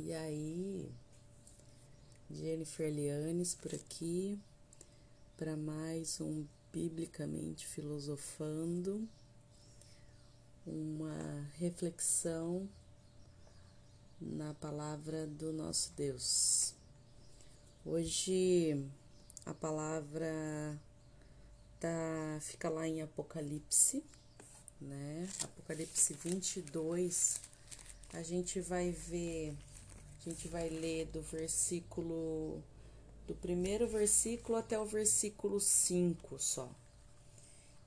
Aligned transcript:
E 0.00 0.14
aí, 0.14 0.88
Jennifer 2.30 2.88
Lianes 2.88 3.56
por 3.56 3.74
aqui 3.74 4.38
para 5.36 5.56
mais 5.56 6.20
um 6.20 6.46
Biblicamente 6.72 7.66
Filosofando, 7.66 9.08
uma 10.64 11.50
reflexão 11.58 12.68
na 14.20 14.54
palavra 14.54 15.26
do 15.26 15.52
nosso 15.52 15.92
Deus. 15.96 16.76
Hoje 17.84 18.80
a 19.44 19.52
palavra 19.52 20.30
tá, 21.80 22.38
fica 22.40 22.68
lá 22.68 22.86
em 22.86 23.02
Apocalipse, 23.02 24.04
né? 24.80 25.28
Apocalipse 25.42 26.14
22, 26.14 27.40
a 28.12 28.22
gente 28.22 28.60
vai 28.60 28.92
ver, 28.92 29.56
a 30.18 30.30
gente 30.30 30.48
vai 30.48 30.68
ler 30.68 31.06
do 31.06 31.22
versículo, 31.22 32.62
do 33.26 33.34
primeiro 33.34 33.86
versículo 33.86 34.58
até 34.58 34.78
o 34.78 34.84
versículo 34.84 35.60
5 35.60 36.38
só. 36.38 36.68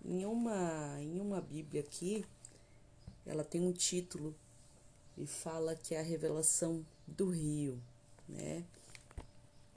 Em 0.03 0.25
uma, 0.25 0.97
em 1.01 1.19
uma 1.19 1.41
Bíblia 1.41 1.81
aqui, 1.81 2.25
ela 3.25 3.43
tem 3.43 3.61
um 3.61 3.73
título 3.73 4.33
e 5.17 5.27
fala 5.27 5.75
que 5.75 5.93
é 5.93 5.99
a 5.99 6.03
revelação 6.03 6.85
do 7.05 7.29
rio, 7.29 7.79
né? 8.27 8.63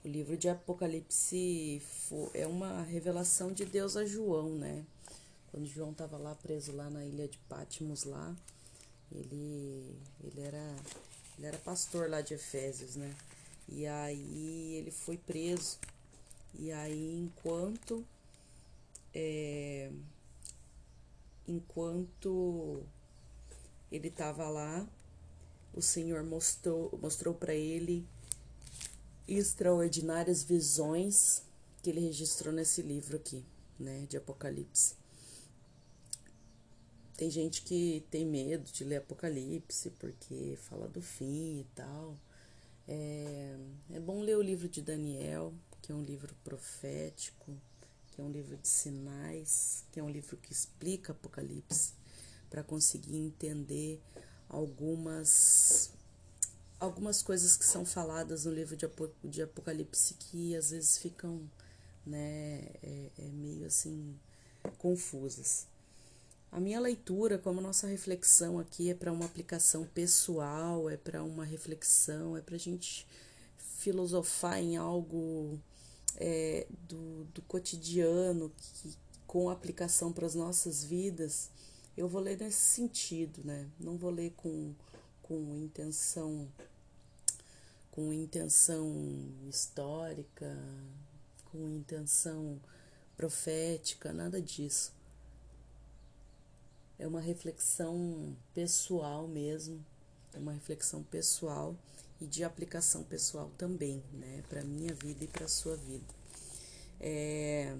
O 0.04 0.08
livro 0.08 0.36
de 0.36 0.48
Apocalipse 0.48 1.82
é 2.34 2.46
uma 2.46 2.82
revelação 2.82 3.52
de 3.52 3.64
Deus 3.64 3.96
a 3.96 4.04
João, 4.06 4.50
né? 4.50 4.84
Quando 5.50 5.66
João 5.66 5.90
estava 5.90 6.16
lá 6.16 6.34
preso 6.34 6.72
lá 6.72 6.88
na 6.88 7.04
ilha 7.04 7.26
de 7.26 7.38
Patmos 7.48 8.04
lá, 8.04 8.34
ele 9.12 9.96
ele 10.22 10.40
era 10.40 10.76
ele 11.36 11.46
era 11.46 11.58
pastor 11.58 12.08
lá 12.08 12.20
de 12.20 12.34
Efésios, 12.34 12.96
né? 12.96 13.14
E 13.68 13.86
aí 13.86 14.74
ele 14.76 14.90
foi 14.90 15.16
preso. 15.16 15.78
E 16.58 16.70
aí 16.70 17.18
enquanto 17.18 18.04
é, 19.12 19.90
enquanto 21.46 22.82
ele 23.90 24.08
estava 24.08 24.48
lá, 24.48 24.86
o 25.72 25.82
Senhor 25.82 26.22
mostrou 26.22 26.96
mostrou 27.00 27.34
para 27.34 27.54
ele 27.54 28.06
extraordinárias 29.26 30.42
visões 30.42 31.42
que 31.82 31.90
ele 31.90 32.00
registrou 32.00 32.52
nesse 32.52 32.82
livro 32.82 33.16
aqui, 33.16 33.44
né, 33.78 34.06
de 34.08 34.16
Apocalipse. 34.16 34.94
Tem 37.16 37.30
gente 37.30 37.62
que 37.62 38.04
tem 38.10 38.26
medo 38.26 38.64
de 38.72 38.82
ler 38.82 38.96
Apocalipse 38.96 39.90
porque 39.90 40.58
fala 40.68 40.88
do 40.88 41.00
fim 41.00 41.60
e 41.60 41.66
tal. 41.74 42.18
É, 42.88 43.56
é 43.92 44.00
bom 44.00 44.20
ler 44.20 44.36
o 44.36 44.42
livro 44.42 44.68
de 44.68 44.82
Daniel, 44.82 45.54
que 45.80 45.92
é 45.92 45.94
um 45.94 46.02
livro 46.02 46.34
profético, 46.42 47.56
que 48.10 48.20
é 48.20 48.24
um 48.24 48.30
livro 48.30 48.56
de 48.56 48.66
sinais, 48.66 49.84
que 49.92 50.00
é 50.00 50.02
um 50.02 50.10
livro 50.10 50.36
que 50.36 50.52
explica 50.52 51.12
Apocalipse, 51.12 51.92
para 52.50 52.62
conseguir 52.64 53.16
entender 53.16 54.00
algumas 54.48 55.92
algumas 56.80 57.22
coisas 57.22 57.56
que 57.56 57.64
são 57.64 57.86
faladas 57.86 58.44
no 58.44 58.52
livro 58.52 58.76
de, 58.76 59.42
Apocalipse 59.42 60.14
que 60.14 60.54
às 60.54 60.70
vezes 60.70 60.98
ficam 60.98 61.48
né, 62.04 62.60
é, 62.82 63.10
é 63.18 63.28
meio 63.32 63.66
assim 63.66 64.18
confusas. 64.78 65.66
A 66.54 66.60
minha 66.60 66.78
leitura, 66.78 67.36
como 67.36 67.60
nossa 67.60 67.88
reflexão 67.88 68.60
aqui, 68.60 68.88
é 68.88 68.94
para 68.94 69.10
uma 69.10 69.24
aplicação 69.24 69.84
pessoal, 69.86 70.88
é 70.88 70.96
para 70.96 71.20
uma 71.24 71.44
reflexão, 71.44 72.36
é 72.36 72.40
para 72.40 72.54
a 72.54 72.58
gente 72.58 73.04
filosofar 73.80 74.60
em 74.60 74.76
algo 74.76 75.58
é, 76.14 76.64
do, 76.88 77.24
do 77.34 77.42
cotidiano, 77.42 78.52
que, 78.56 78.96
com 79.26 79.50
aplicação 79.50 80.12
para 80.12 80.26
as 80.26 80.36
nossas 80.36 80.84
vidas, 80.84 81.50
eu 81.96 82.06
vou 82.06 82.20
ler 82.20 82.38
nesse 82.38 82.60
sentido, 82.60 83.40
né? 83.44 83.68
Não 83.80 83.96
vou 83.96 84.12
ler 84.12 84.32
com, 84.36 84.72
com 85.22 85.56
intenção 85.56 86.48
com 87.90 88.12
intenção 88.12 88.94
histórica, 89.48 90.56
com 91.46 91.68
intenção 91.68 92.60
profética, 93.16 94.12
nada 94.12 94.40
disso. 94.40 94.92
É 97.04 97.06
uma 97.06 97.20
reflexão 97.20 98.34
pessoal 98.54 99.28
mesmo, 99.28 99.84
é 100.32 100.38
uma 100.38 100.54
reflexão 100.54 101.02
pessoal 101.02 101.76
e 102.18 102.24
de 102.24 102.42
aplicação 102.42 103.04
pessoal 103.04 103.50
também, 103.58 104.02
né, 104.10 104.42
para 104.48 104.64
minha 104.64 104.94
vida 104.94 105.22
e 105.22 105.28
para 105.28 105.46
sua 105.46 105.76
vida. 105.76 106.14
É, 106.98 107.76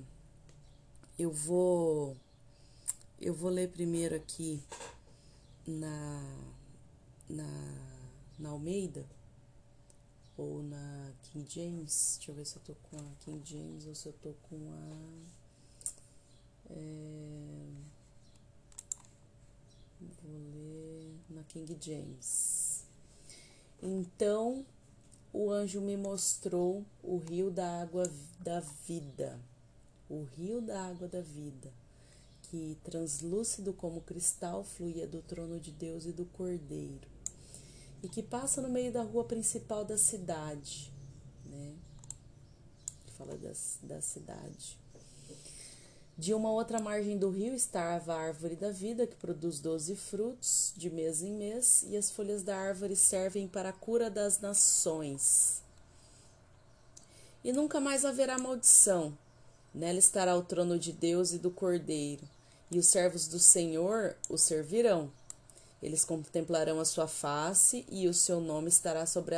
eu 1.18 1.32
vou 1.32 2.14
eu 3.18 3.32
vou 3.32 3.48
ler 3.48 3.70
primeiro 3.70 4.14
aqui 4.14 4.62
na 5.66 6.20
na, 7.26 7.48
na 8.38 8.50
Almeida 8.50 9.06
ou 10.36 10.62
na 10.62 11.12
King 11.22 11.50
James. 11.50 12.16
Deixa 12.18 12.30
eu 12.30 12.34
ver 12.34 12.44
se 12.44 12.56
eu 12.56 12.62
tô 12.62 12.74
com 12.74 12.98
a 12.98 13.10
King 13.20 13.41
James 13.42 13.86
ou 13.86 13.94
se 13.94 14.06
eu 14.06 14.12
tô 14.12 14.34
com 14.50 14.70
a. 14.70 14.98
É, 16.68 17.94
vou 20.34 20.62
ler 20.62 21.15
na 21.31 21.43
King 21.45 21.77
James. 21.81 22.84
Então 23.83 24.65
o 25.33 25.50
anjo 25.50 25.81
me 25.81 25.97
mostrou 25.97 26.84
o 27.03 27.19
rio 27.19 27.50
da 27.50 27.83
água 27.83 28.11
da 28.41 28.61
vida, 28.87 29.41
o 30.09 30.22
rio 30.22 30.61
da 30.61 30.87
água 30.87 31.09
da 31.09 31.21
vida, 31.21 31.72
que 32.43 32.78
translúcido 32.84 33.72
como 33.72 34.00
cristal 34.00 34.62
fluía 34.62 35.06
do 35.06 35.21
trono 35.22 35.59
de 35.59 35.72
Deus 35.72 36.06
e 36.06 36.12
do 36.12 36.25
Cordeiro 36.25 37.15
e 38.05 38.09
que 38.09 38.22
passa 38.22 38.61
no 38.61 38.69
meio 38.69 38.93
da 38.93 39.03
rua 39.03 39.25
principal 39.25 39.83
da 39.83 39.97
cidade, 39.97 40.93
né? 41.47 41.75
Fala 43.16 43.34
das, 43.39 43.78
da 43.83 44.01
cidade. 44.03 44.78
De 46.16 46.32
uma 46.32 46.50
outra 46.50 46.78
margem 46.78 47.19
do 47.19 47.28
rio 47.28 47.54
estava 47.54 48.14
a 48.14 48.20
árvore 48.20 48.54
da 48.54 48.70
vida, 48.70 49.04
que 49.04 49.16
produz 49.16 49.58
doze 49.58 49.97
frutos 49.97 50.72
de 50.76 50.88
mês 50.88 51.22
em 51.22 51.32
mês, 51.32 51.84
e 51.88 51.97
as 51.97 52.10
folhas 52.10 52.44
da 52.44 52.56
árvore 52.56 52.94
servem 52.94 53.48
para 53.48 53.70
a 53.70 53.72
cura 53.72 54.08
das 54.08 54.38
nações. 54.38 55.60
E 57.42 57.53
nunca 57.53 57.80
mais 57.80 58.04
haverá 58.04 58.38
maldição. 58.38 59.16
Nela 59.74 59.98
estará 59.98 60.36
o 60.36 60.42
trono 60.42 60.78
de 60.78 60.92
Deus 60.92 61.32
e 61.32 61.38
do 61.38 61.50
Cordeiro, 61.50 62.22
e 62.70 62.78
os 62.78 62.86
servos 62.86 63.26
do 63.26 63.41
Senhor 63.41 64.14
o 64.28 64.38
servirão. 64.38 65.10
Eles 65.82 66.04
contemplarão 66.04 66.78
a 66.78 66.84
sua 66.84 67.08
face 67.08 67.84
e 67.91 68.06
o 68.06 68.14
seu 68.14 68.41
nome 68.41 68.69
estará 68.69 69.04
sobre 69.04 69.34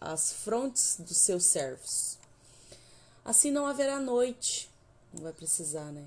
as 0.00 0.32
frontes 0.32 0.96
dos 1.00 1.16
seus 1.16 1.44
servos. 1.44 2.16
Assim 3.24 3.50
não 3.50 3.66
haverá 3.66 3.98
noite, 3.98 4.70
não 5.16 5.24
vai 5.24 5.32
precisar, 5.32 5.90
né? 5.92 6.04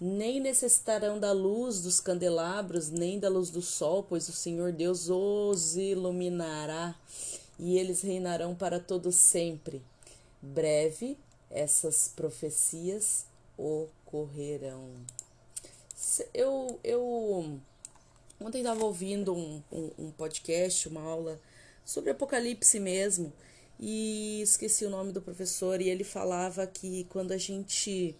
Nem 0.00 0.40
necessitarão 0.40 1.18
da 1.18 1.32
luz 1.32 1.80
dos 1.80 2.00
candelabros, 2.00 2.90
nem 2.90 3.18
da 3.18 3.28
luz 3.28 3.50
do 3.50 3.62
sol, 3.62 4.02
pois 4.02 4.28
o 4.28 4.32
Senhor 4.32 4.72
Deus 4.72 5.08
os 5.08 5.76
iluminará 5.76 6.94
e 7.58 7.78
eles 7.78 8.02
reinarão 8.02 8.54
para 8.54 8.80
todo 8.80 9.12
sempre. 9.12 9.82
Breve 10.40 11.16
essas 11.50 12.08
profecias 12.08 13.26
ocorrerão. 13.56 14.90
Eu, 16.34 16.80
eu 16.82 17.60
Ontem 18.44 18.58
estava 18.58 18.84
ouvindo 18.84 19.32
um, 19.32 19.62
um, 19.70 19.90
um, 19.98 20.10
podcast, 20.10 20.88
uma 20.88 21.00
aula 21.00 21.40
sobre 21.84 22.10
Apocalipse 22.10 22.80
mesmo, 22.80 23.32
e 23.78 24.40
esqueci 24.42 24.84
o 24.84 24.90
nome 24.90 25.12
do 25.12 25.22
professor, 25.22 25.80
e 25.80 25.88
ele 25.88 26.02
falava 26.02 26.66
que 26.66 27.04
quando 27.04 27.30
a 27.30 27.38
gente 27.38 28.16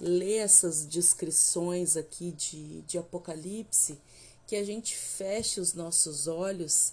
lê 0.00 0.36
essas 0.36 0.86
descrições 0.86 1.96
aqui 1.96 2.32
de, 2.32 2.82
de 2.82 2.98
Apocalipse, 2.98 3.98
que 4.46 4.56
a 4.56 4.64
gente 4.64 4.96
feche 4.96 5.60
os 5.60 5.74
nossos 5.74 6.26
olhos 6.26 6.92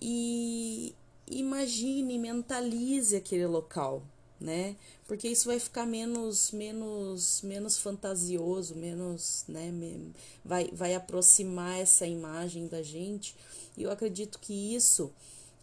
e 0.00 0.94
imagine, 1.26 2.18
mentalize 2.18 3.16
aquele 3.16 3.46
local, 3.46 4.02
né? 4.40 4.76
Porque 5.06 5.28
isso 5.28 5.46
vai 5.46 5.58
ficar 5.58 5.86
menos 5.86 6.50
menos 6.50 7.42
menos 7.42 7.78
fantasioso, 7.78 8.74
menos, 8.74 9.44
né, 9.48 9.72
vai 10.44 10.70
vai 10.72 10.94
aproximar 10.94 11.78
essa 11.78 12.06
imagem 12.06 12.66
da 12.66 12.82
gente. 12.82 13.36
E 13.76 13.82
eu 13.82 13.90
acredito 13.90 14.38
que 14.38 14.74
isso 14.74 15.12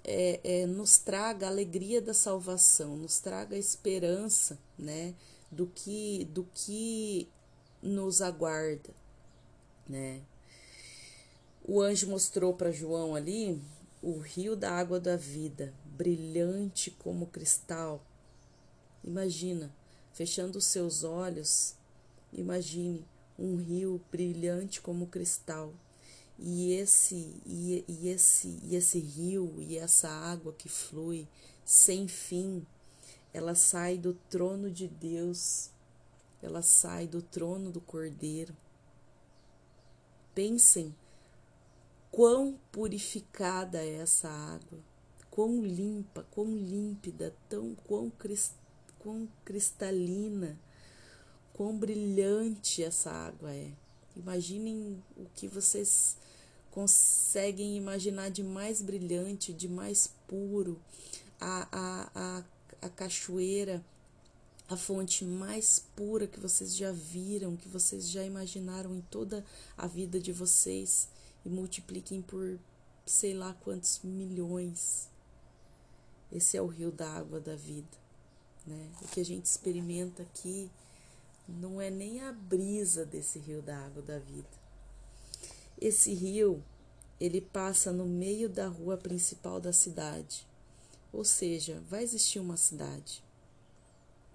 é, 0.03 0.39
é, 0.43 0.65
nos 0.65 0.97
traga 0.97 1.47
a 1.47 1.49
alegria 1.49 2.01
da 2.01 2.13
salvação, 2.13 2.97
nos 2.97 3.19
traga 3.19 3.55
a 3.55 3.59
esperança, 3.59 4.57
né, 4.77 5.13
do 5.51 5.67
que 5.67 6.25
do 6.31 6.47
que 6.53 7.27
nos 7.81 8.21
aguarda, 8.21 8.89
né? 9.87 10.21
O 11.63 11.81
anjo 11.81 12.09
mostrou 12.09 12.53
para 12.53 12.71
João 12.71 13.15
ali 13.15 13.61
o 14.01 14.17
rio 14.17 14.55
da 14.55 14.71
água 14.71 14.99
da 14.99 15.15
vida, 15.15 15.73
brilhante 15.85 16.89
como 16.89 17.27
cristal. 17.27 18.03
Imagina, 19.03 19.71
fechando 20.13 20.57
os 20.57 20.65
seus 20.65 21.03
olhos, 21.03 21.75
imagine 22.33 23.05
um 23.37 23.57
rio 23.57 24.01
brilhante 24.11 24.81
como 24.81 25.07
cristal. 25.07 25.73
E 26.39 26.73
esse 26.73 27.15
e, 27.45 27.85
e 27.87 28.07
esse 28.09 28.59
e 28.63 28.75
esse 28.75 28.97
rio 28.97 29.53
e 29.59 29.77
essa 29.77 30.09
água 30.09 30.53
que 30.53 30.67
flui 30.67 31.27
sem 31.63 32.07
fim, 32.07 32.65
ela 33.33 33.55
sai 33.55 33.97
do 33.97 34.13
trono 34.13 34.69
de 34.69 34.87
Deus, 34.87 35.69
ela 36.41 36.61
sai 36.61 37.07
do 37.07 37.21
trono 37.21 37.71
do 37.71 37.79
Cordeiro. 37.79 38.55
Pensem 40.33 40.95
quão 42.11 42.59
purificada 42.71 43.77
é 43.79 43.95
essa 43.95 44.29
água, 44.29 44.79
quão 45.29 45.63
limpa, 45.63 46.25
quão 46.31 46.47
límpida, 46.55 47.33
tão 47.47 47.75
quão, 47.87 48.09
crist, 48.09 48.53
quão 48.99 49.27
cristalina, 49.45 50.59
quão 51.53 51.77
brilhante 51.77 52.83
essa 52.83 53.11
água 53.11 53.53
é. 53.53 53.71
Imaginem 54.15 55.01
o 55.15 55.25
que 55.35 55.47
vocês 55.47 56.17
conseguem 56.69 57.77
imaginar 57.77 58.29
de 58.29 58.43
mais 58.43 58.81
brilhante, 58.81 59.53
de 59.53 59.67
mais 59.67 60.13
puro, 60.27 60.79
a, 61.39 61.67
a, 61.71 62.11
a, 62.15 62.43
a 62.81 62.89
cachoeira, 62.89 63.83
a 64.67 64.77
fonte 64.77 65.25
mais 65.25 65.85
pura 65.95 66.25
que 66.25 66.39
vocês 66.39 66.75
já 66.75 66.91
viram, 66.91 67.55
que 67.55 67.67
vocês 67.67 68.09
já 68.09 68.23
imaginaram 68.23 68.95
em 68.95 69.01
toda 69.01 69.45
a 69.77 69.85
vida 69.85 70.19
de 70.19 70.31
vocês 70.31 71.09
e 71.45 71.49
multipliquem 71.49 72.21
por 72.21 72.57
sei 73.05 73.33
lá 73.33 73.53
quantos 73.53 73.99
milhões. 74.03 75.09
Esse 76.31 76.55
é 76.55 76.61
o 76.61 76.67
rio 76.67 76.91
da 76.91 77.09
água 77.11 77.39
da 77.39 77.55
vida, 77.55 77.97
né? 78.65 78.89
O 79.01 79.07
que 79.09 79.19
a 79.19 79.25
gente 79.25 79.45
experimenta 79.45 80.23
aqui 80.23 80.71
não 81.47 81.81
é 81.81 81.89
nem 81.89 82.21
a 82.21 82.31
brisa 82.31 83.05
desse 83.05 83.39
rio 83.39 83.61
da 83.61 83.77
água 83.77 84.01
da 84.01 84.17
vida. 84.19 84.47
Esse 85.79 86.13
rio, 86.13 86.63
ele 87.19 87.41
passa 87.41 87.91
no 87.91 88.05
meio 88.05 88.47
da 88.47 88.67
rua 88.67 88.95
principal 88.97 89.59
da 89.59 89.73
cidade. 89.73 90.47
Ou 91.11 91.23
seja, 91.23 91.81
vai 91.89 92.03
existir 92.03 92.39
uma 92.39 92.57
cidade. 92.57 93.23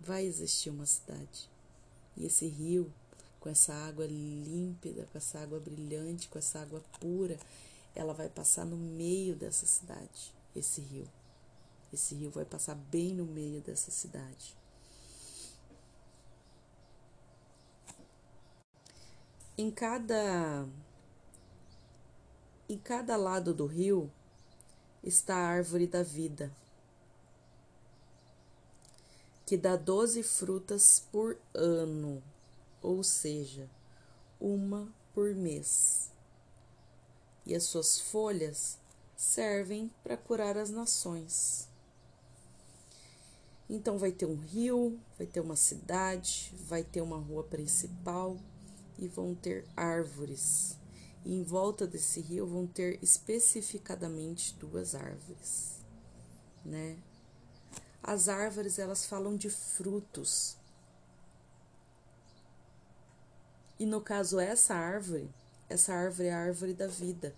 Vai 0.01 0.25
existir 0.25 0.71
uma 0.71 0.87
cidade. 0.87 1.49
E 2.17 2.27
esse 2.27 2.47
rio 2.47 2.93
com 3.47 3.51
essa 3.51 3.73
água 3.73 4.05
límpida, 4.07 5.07
com 5.13 5.19
essa 5.19 5.39
água 5.39 5.61
brilhante, 5.61 6.29
com 6.29 6.37
essa 6.37 6.61
água 6.61 6.83
pura, 6.99 7.39
ela 7.95 8.13
vai 8.13 8.29
passar 8.29 8.65
no 8.65 8.77
meio 8.77 9.37
dessa 9.37 9.65
cidade, 9.65 10.33
esse 10.55 10.81
rio. 10.81 11.09
Esse 11.93 12.17
rio 12.17 12.29
vai 12.31 12.45
passar 12.45 12.75
bem 12.75 13.15
no 13.15 13.25
meio 13.25 13.61
dessa 13.61 13.93
cidade. 13.93 14.57
Em 19.57 19.71
cada 19.71 20.67
em 22.69 22.77
cada 22.77 23.17
lado 23.17 23.55
do 23.55 23.65
rio 23.65 24.11
está 25.05 25.37
a 25.37 25.47
árvore 25.47 25.87
da 25.87 26.03
vida, 26.03 26.53
que 29.47 29.57
dá 29.57 29.77
doze 29.77 30.23
frutas 30.23 31.03
por 31.11 31.39
ano 31.55 32.23
ou 32.87 33.03
seja, 33.03 33.69
uma 34.41 34.89
por 35.13 35.35
mês. 35.35 36.13
E 37.45 37.53
as 37.53 37.65
suas 37.65 37.99
folhas 37.99 38.79
servem 39.17 39.91
para 40.05 40.17
curar 40.17 40.57
as 40.57 40.71
nações. 40.71 41.69
Então 43.69 43.99
vai 43.99 44.13
ter 44.13 44.27
um 44.27 44.37
rio, 44.37 45.01
vai 45.19 45.27
ter 45.27 45.41
uma 45.41 45.57
cidade, 45.57 46.55
vai 46.61 46.85
ter 46.85 47.01
uma 47.01 47.19
rua 47.19 47.43
principal 47.43 48.37
e 48.97 49.09
vão 49.09 49.35
ter 49.35 49.67
árvores. 49.77 50.77
E 51.25 51.35
em 51.35 51.43
volta 51.43 51.89
desse 51.89 52.21
rio 52.21 52.47
vão 52.47 52.69
ter 52.69 53.03
especificadamente 53.03 54.55
duas 54.61 54.95
árvores, 54.95 55.81
né? 56.65 56.97
As 58.03 58.29
árvores 58.29 58.79
elas 58.79 59.07
falam 59.07 59.37
de 59.37 59.51
frutos, 59.51 60.57
E 63.79 63.85
no 63.85 64.01
caso, 64.01 64.41
essa 64.41 64.75
árvore, 64.75 65.29
essa 65.69 65.93
árvore 65.93 66.29
é 66.29 66.33
a 66.33 66.39
árvore 66.39 66.73
da 66.73 66.87
vida. 66.87 67.35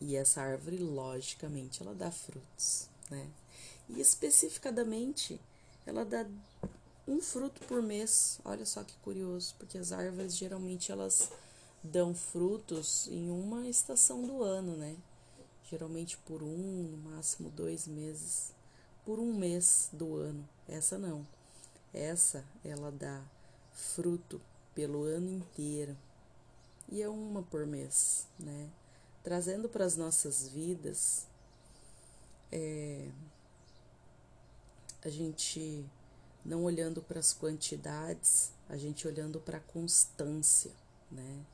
E 0.00 0.16
essa 0.16 0.42
árvore, 0.42 0.78
logicamente, 0.78 1.80
ela 1.80 1.94
dá 1.94 2.10
frutos, 2.10 2.88
né? 3.08 3.30
E 3.88 4.00
especificadamente, 4.00 5.40
ela 5.86 6.04
dá 6.04 6.26
um 7.06 7.20
fruto 7.20 7.60
por 7.68 7.80
mês. 7.80 8.40
Olha 8.44 8.66
só 8.66 8.82
que 8.82 8.94
curioso, 8.96 9.54
porque 9.58 9.78
as 9.78 9.92
árvores 9.92 10.36
geralmente 10.36 10.90
elas 10.90 11.30
dão 11.82 12.12
frutos 12.14 13.06
em 13.08 13.30
uma 13.30 13.68
estação 13.68 14.22
do 14.26 14.42
ano, 14.42 14.76
né? 14.76 14.96
Geralmente 15.70 16.16
por 16.18 16.42
um, 16.42 16.82
no 16.90 17.10
máximo 17.10 17.50
dois 17.50 17.86
meses. 17.86 18.52
Por 19.04 19.18
um 19.18 19.32
mês 19.32 19.88
do 19.92 20.16
ano. 20.16 20.48
Essa 20.68 20.98
não. 20.98 21.26
Essa 21.92 22.44
ela 22.64 22.90
dá 22.90 23.22
fruto 23.72 24.40
pelo 24.74 25.04
ano 25.04 25.30
inteiro 25.30 25.96
e 26.88 27.02
é 27.02 27.08
uma 27.08 27.42
por 27.42 27.66
mês, 27.66 28.26
né? 28.38 28.68
Trazendo 29.22 29.68
para 29.68 29.84
as 29.84 29.96
nossas 29.96 30.48
vidas, 30.48 31.26
é, 32.52 33.08
a 35.02 35.08
gente 35.08 35.84
não 36.44 36.64
olhando 36.64 37.00
para 37.00 37.18
as 37.18 37.32
quantidades, 37.32 38.52
a 38.68 38.76
gente 38.76 39.08
olhando 39.08 39.40
para 39.40 39.58
a 39.58 39.60
constância, 39.60 40.72
né? 41.10 41.44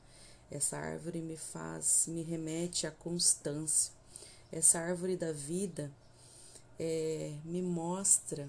Essa 0.51 0.79
árvore 0.79 1.21
me 1.21 1.37
faz, 1.37 2.07
me 2.09 2.23
remete 2.23 2.87
à 2.87 2.91
constância. 2.91 3.93
Essa 4.53 4.81
árvore 4.81 5.17
da 5.17 5.33
vida 5.33 5.93
é, 6.79 7.37
me 7.45 7.63
mostra 7.63 8.49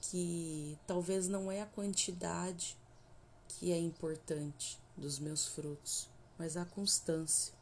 que 0.00 0.78
talvez 0.86 1.28
não 1.28 1.50
é 1.50 1.60
a 1.60 1.66
quantidade 1.66 2.76
que 3.48 3.72
é 3.72 3.78
importante 3.78 4.78
dos 4.96 5.18
meus 5.18 5.46
frutos, 5.46 6.08
mas 6.38 6.56
a 6.56 6.64
constância, 6.64 7.52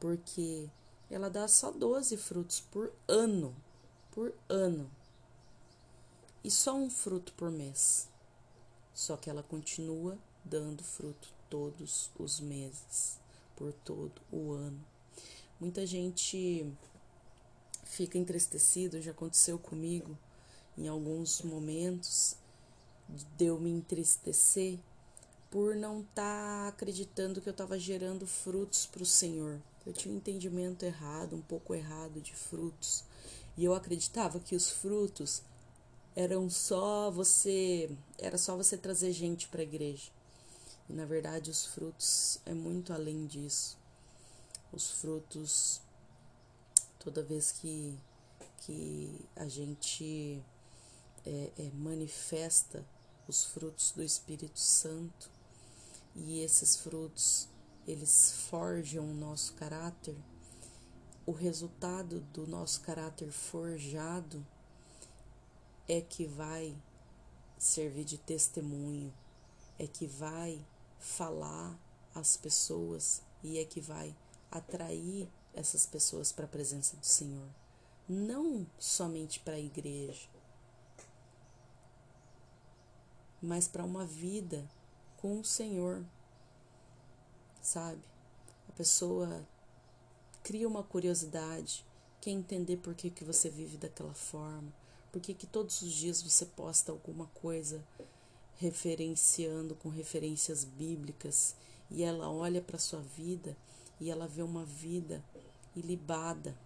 porque 0.00 0.68
ela 1.10 1.28
dá 1.28 1.46
só 1.46 1.70
12 1.70 2.16
frutos 2.16 2.60
por 2.60 2.92
ano, 3.06 3.54
por 4.10 4.34
ano, 4.48 4.90
e 6.42 6.50
só 6.50 6.74
um 6.74 6.90
fruto 6.90 7.32
por 7.34 7.50
mês. 7.50 8.08
Só 8.94 9.16
que 9.16 9.28
ela 9.28 9.42
continua 9.42 10.16
dando 10.44 10.82
fruto 10.82 11.28
todos 11.50 12.10
os 12.18 12.40
meses, 12.40 13.18
por 13.54 13.72
todo 13.72 14.22
o 14.32 14.52
ano. 14.52 14.82
Muita 15.60 15.86
gente 15.86 16.72
fica 17.96 18.18
entristecido, 18.18 19.00
já 19.00 19.10
aconteceu 19.10 19.58
comigo 19.58 20.16
em 20.76 20.86
alguns 20.86 21.40
momentos, 21.40 22.36
de 23.38 23.46
eu 23.46 23.58
me 23.58 23.70
entristecer 23.70 24.78
por 25.50 25.74
não 25.74 26.00
estar 26.00 26.64
tá 26.64 26.68
acreditando 26.68 27.40
que 27.40 27.48
eu 27.48 27.52
estava 27.52 27.78
gerando 27.78 28.26
frutos 28.26 28.84
para 28.84 29.02
o 29.02 29.06
Senhor. 29.06 29.58
Eu 29.86 29.94
tinha 29.94 30.12
um 30.12 30.18
entendimento 30.18 30.84
errado, 30.84 31.36
um 31.36 31.40
pouco 31.40 31.74
errado 31.74 32.20
de 32.20 32.34
frutos. 32.34 33.02
E 33.56 33.64
eu 33.64 33.74
acreditava 33.74 34.40
que 34.40 34.54
os 34.54 34.68
frutos 34.68 35.40
eram 36.14 36.50
só 36.50 37.10
você, 37.10 37.88
era 38.18 38.36
só 38.36 38.56
você 38.56 38.76
trazer 38.76 39.12
gente 39.12 39.48
para 39.48 39.60
a 39.60 39.64
igreja. 39.64 40.10
E 40.90 40.92
na 40.92 41.06
verdade 41.06 41.50
os 41.50 41.64
frutos 41.64 42.40
é 42.44 42.52
muito 42.52 42.92
além 42.92 43.24
disso. 43.26 43.78
Os 44.70 44.90
frutos 44.90 45.80
toda 47.06 47.22
vez 47.22 47.52
que 47.52 47.96
que 48.58 49.24
a 49.36 49.46
gente 49.46 50.42
é, 51.24 51.52
é, 51.56 51.70
manifesta 51.72 52.84
os 53.28 53.44
frutos 53.44 53.92
do 53.92 54.02
Espírito 54.02 54.58
Santo, 54.58 55.30
e 56.16 56.40
esses 56.40 56.76
frutos 56.76 57.48
eles 57.86 58.32
forjam 58.48 59.08
o 59.08 59.14
nosso 59.14 59.52
caráter, 59.52 60.16
o 61.24 61.30
resultado 61.30 62.20
do 62.32 62.44
nosso 62.44 62.80
caráter 62.80 63.30
forjado 63.30 64.44
é 65.86 66.00
que 66.00 66.26
vai 66.26 66.76
servir 67.56 68.04
de 68.04 68.18
testemunho, 68.18 69.14
é 69.78 69.86
que 69.86 70.08
vai 70.08 70.60
falar 70.98 71.78
às 72.12 72.36
pessoas 72.36 73.22
e 73.44 73.58
é 73.58 73.64
que 73.64 73.80
vai 73.80 74.12
atrair 74.50 75.28
essas 75.56 75.86
pessoas 75.86 76.30
para 76.30 76.44
a 76.44 76.48
presença 76.48 76.96
do 76.96 77.06
Senhor, 77.06 77.48
não 78.06 78.66
somente 78.78 79.40
para 79.40 79.54
a 79.54 79.60
igreja, 79.60 80.28
mas 83.42 83.66
para 83.66 83.84
uma 83.84 84.04
vida 84.04 84.68
com 85.16 85.40
o 85.40 85.44
Senhor, 85.44 86.04
sabe? 87.62 88.02
A 88.68 88.72
pessoa 88.72 89.44
cria 90.42 90.68
uma 90.68 90.82
curiosidade, 90.82 91.84
quer 92.20 92.30
entender 92.30 92.76
por 92.76 92.94
que, 92.94 93.10
que 93.10 93.24
você 93.24 93.48
vive 93.48 93.76
daquela 93.78 94.14
forma, 94.14 94.72
por 95.10 95.20
que, 95.20 95.32
que 95.32 95.46
todos 95.46 95.80
os 95.80 95.92
dias 95.92 96.22
você 96.22 96.44
posta 96.44 96.92
alguma 96.92 97.26
coisa 97.28 97.82
referenciando 98.56 99.74
com 99.74 99.88
referências 99.88 100.64
bíblicas 100.64 101.54
e 101.90 102.02
ela 102.02 102.30
olha 102.30 102.60
para 102.60 102.78
sua 102.78 103.00
vida 103.00 103.56
e 104.00 104.10
ela 104.10 104.26
vê 104.26 104.42
uma 104.42 104.64
vida 104.64 105.22
ilibada. 105.76 106.56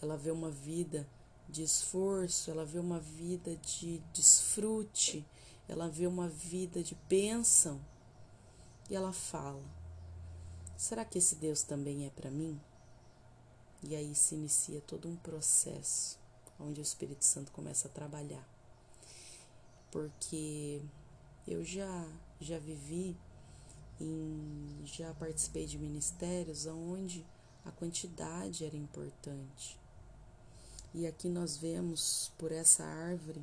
Ela 0.00 0.16
vê 0.16 0.30
uma 0.30 0.50
vida 0.50 1.08
de 1.48 1.62
esforço, 1.62 2.50
ela 2.50 2.64
vê 2.64 2.78
uma 2.78 2.98
vida 2.98 3.56
de 3.56 3.98
desfrute, 4.12 5.24
ela 5.68 5.88
vê 5.88 6.06
uma 6.06 6.28
vida 6.28 6.82
de 6.82 6.94
bênção. 7.08 7.80
E 8.90 8.96
ela 8.96 9.12
fala: 9.12 9.62
será 10.76 11.04
que 11.04 11.18
esse 11.18 11.36
Deus 11.36 11.62
também 11.62 12.06
é 12.06 12.10
para 12.10 12.30
mim? 12.30 12.60
E 13.82 13.94
aí 13.96 14.14
se 14.14 14.34
inicia 14.34 14.80
todo 14.80 15.08
um 15.08 15.16
processo 15.16 16.18
onde 16.58 16.80
o 16.80 16.82
Espírito 16.82 17.24
Santo 17.24 17.50
começa 17.52 17.88
a 17.88 17.90
trabalhar. 17.90 18.46
Porque 19.90 20.80
eu 21.46 21.64
já 21.64 22.06
já 22.40 22.58
vivi 22.58 23.16
em, 24.00 24.82
já 24.84 25.12
participei 25.14 25.66
de 25.66 25.78
ministérios 25.78 26.66
onde 26.66 27.24
a 27.64 27.70
quantidade 27.70 28.64
era 28.64 28.76
importante. 28.76 29.78
E 30.94 31.06
aqui 31.06 31.28
nós 31.28 31.56
vemos 31.56 32.32
por 32.36 32.52
essa 32.52 32.84
árvore 32.84 33.42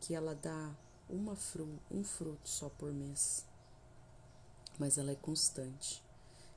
que 0.00 0.14
ela 0.14 0.34
dá 0.34 0.74
uma 1.08 1.34
fru, 1.34 1.68
um 1.90 2.04
fruto 2.04 2.48
só 2.48 2.68
por 2.68 2.92
mês. 2.92 3.44
Mas 4.78 4.98
ela 4.98 5.10
é 5.10 5.16
constante. 5.16 6.02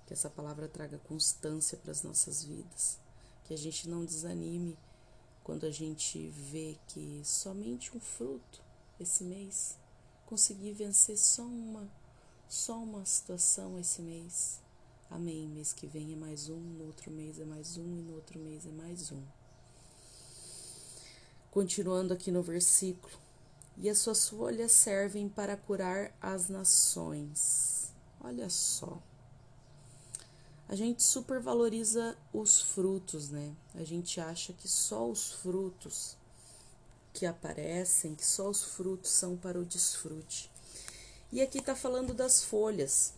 Que 0.06 0.14
essa 0.14 0.30
palavra 0.30 0.68
traga 0.68 1.00
constância 1.00 1.78
para 1.78 1.92
as 1.92 2.04
nossas 2.04 2.44
vidas. 2.44 3.00
Que 3.46 3.54
a 3.54 3.58
gente 3.58 3.90
não 3.90 4.06
desanime 4.06 4.78
quando 5.44 5.66
a 5.66 5.72
gente 5.72 6.28
vê 6.30 6.78
que 6.88 7.22
somente 7.24 7.96
um 7.96 8.00
fruto 8.00 8.62
esse 9.00 9.24
mês 9.24 9.76
consegui 10.28 10.72
vencer 10.72 11.18
só 11.18 11.42
uma 11.42 11.90
só 12.52 12.78
uma 12.78 13.06
situação 13.06 13.80
esse 13.80 14.02
mês. 14.02 14.60
Amém. 15.10 15.48
Mês 15.48 15.72
que 15.72 15.88
vem 15.88 16.12
é 16.12 16.16
mais 16.18 16.50
um, 16.50 16.60
no 16.60 16.86
outro 16.86 17.10
mês 17.10 17.40
é 17.40 17.46
mais 17.46 17.78
um 17.78 17.98
e 17.98 18.02
no 18.02 18.16
outro 18.16 18.38
mês 18.40 18.66
é 18.66 18.72
mais 18.72 19.10
um. 19.10 19.24
Continuando 21.50 22.14
aqui 22.14 22.30
no 22.30 22.44
versículo. 22.44 23.14
E 23.78 23.90
as 23.90 24.00
suas 24.00 24.28
folhas 24.28 24.74
servem 24.74 25.30
para 25.30 25.56
curar 25.56 26.14
as 26.22 26.50
nações. 26.50 27.94
Olha 28.20 28.50
só. 28.50 29.02
A 30.68 30.76
gente 30.76 31.04
supervaloriza 31.04 32.18
os 32.34 32.60
frutos, 32.60 33.30
né? 33.30 33.56
A 33.76 33.86
gente 33.86 34.20
acha 34.20 34.52
que 34.52 34.68
só 34.68 35.10
os 35.10 35.32
frutos 35.32 36.18
que 37.14 37.26
aparecem, 37.26 38.14
que 38.14 38.26
só 38.26 38.50
os 38.50 38.62
frutos 38.62 39.10
são 39.10 39.38
para 39.38 39.58
o 39.58 39.66
desfrute. 39.66 40.52
E 41.32 41.42
aqui 41.42 41.60
está 41.60 41.74
falando 41.74 42.14
das 42.14 42.44
folhas. 42.44 43.14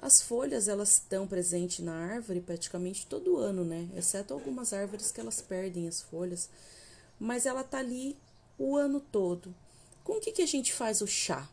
As 0.00 0.22
folhas 0.22 0.66
elas 0.66 0.94
estão 0.94 1.28
presentes 1.28 1.84
na 1.84 1.94
árvore 1.94 2.40
praticamente 2.40 3.06
todo 3.06 3.36
ano, 3.36 3.66
né? 3.66 3.86
Exceto 3.94 4.32
algumas 4.32 4.72
árvores 4.72 5.12
que 5.12 5.20
elas 5.20 5.42
perdem 5.42 5.86
as 5.86 6.00
folhas, 6.00 6.48
mas 7.20 7.44
ela 7.44 7.62
tá 7.62 7.78
ali 7.78 8.16
o 8.58 8.76
ano 8.76 8.98
todo. 8.98 9.54
Com 10.02 10.14
o 10.14 10.20
que, 10.20 10.32
que 10.32 10.40
a 10.40 10.46
gente 10.46 10.72
faz 10.72 11.02
o 11.02 11.06
chá? 11.06 11.46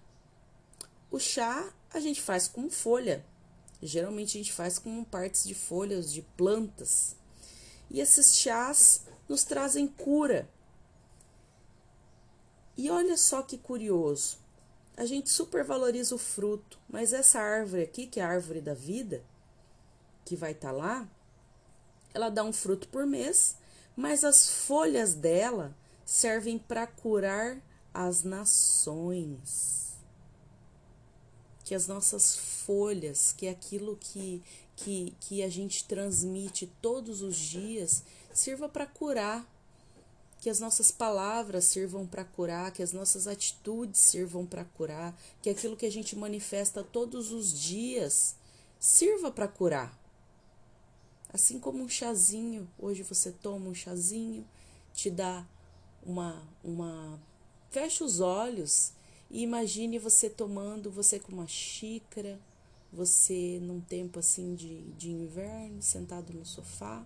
O 1.12 1.20
chá 1.20 1.74
a 1.92 2.00
gente 2.00 2.22
faz 2.22 2.48
com 2.48 2.70
folha. 2.70 3.26
Geralmente 3.82 4.38
a 4.38 4.42
gente 4.42 4.54
faz 4.54 4.80
com 4.80 5.04
partes 5.04 5.44
de 5.44 5.54
folhas 5.54 6.10
de 6.10 6.22
plantas. 6.22 7.18
E 7.92 8.00
esses 8.00 8.34
chás 8.34 9.02
nos 9.28 9.44
trazem 9.44 9.88
cura. 9.88 10.50
E 12.78 12.90
olha 12.90 13.18
só 13.18 13.42
que 13.42 13.58
curioso 13.58 14.38
a 15.00 15.06
gente 15.06 15.30
supervaloriza 15.30 16.14
o 16.14 16.18
fruto, 16.18 16.78
mas 16.90 17.14
essa 17.14 17.40
árvore 17.40 17.84
aqui, 17.84 18.06
que 18.06 18.20
é 18.20 18.24
a 18.24 18.28
árvore 18.28 18.60
da 18.60 18.74
vida, 18.74 19.24
que 20.26 20.36
vai 20.36 20.52
estar 20.52 20.72
tá 20.72 20.76
lá, 20.76 21.08
ela 22.14 22.30
dá 22.30 22.44
um 22.44 22.52
fruto 22.52 22.86
por 22.90 23.06
mês, 23.06 23.56
mas 23.96 24.26
as 24.26 24.50
folhas 24.50 25.14
dela 25.14 25.74
servem 26.06 26.60
para 26.60 26.86
curar 26.86 27.62
as 27.94 28.24
nações. 28.24 29.94
Que 31.64 31.74
as 31.74 31.88
nossas 31.88 32.36
folhas, 32.36 33.32
que 33.32 33.48
é 33.48 33.52
aquilo 33.52 33.96
que, 33.96 34.44
que, 34.76 35.16
que 35.22 35.42
a 35.42 35.48
gente 35.48 35.86
transmite 35.86 36.68
todos 36.82 37.22
os 37.22 37.38
dias, 37.38 38.04
sirva 38.34 38.68
para 38.68 38.86
curar 38.86 39.48
que 40.40 40.50
as 40.50 40.60
nossas 40.60 40.90
palavras 40.90 41.66
sirvam 41.66 42.08
para 42.08 42.24
curar, 42.24 42.72
que 42.72 42.82
as 42.82 42.94
nossas 42.94 43.28
atitudes 43.28 44.00
sirvam 44.00 44.46
para 44.46 44.64
curar, 44.64 45.20
que 45.42 45.50
aquilo 45.50 45.76
que 45.76 45.86
a 45.86 45.92
gente 45.92 46.16
manifesta 46.16 46.84
todos 46.84 47.32
os 47.32 47.60
dias 47.60 48.36
sirva 48.80 49.32
para 49.32 49.48
curar. 49.48 49.98
Assim 51.32 51.60
como 51.60 51.84
um 51.84 51.90
chazinho, 51.90 52.68
hoje 52.78 53.04
você 53.04 53.32
toma 53.32 53.70
um 53.70 53.76
chazinho, 53.76 54.48
te 54.94 55.10
dá 55.10 55.46
uma 56.04 56.42
uma 56.64 57.20
fecha 57.70 58.04
os 58.04 58.20
olhos 58.20 58.94
e 59.30 59.44
imagine 59.44 60.00
você 60.00 60.30
tomando, 60.30 60.90
você 60.90 61.20
com 61.20 61.32
uma 61.32 61.48
xícara, 61.48 62.40
você 62.92 63.60
num 63.62 63.80
tempo 63.80 64.18
assim 64.18 64.56
de, 64.56 64.82
de 64.94 65.12
inverno, 65.12 65.82
sentado 65.82 66.34
no 66.34 66.46
sofá, 66.46 67.06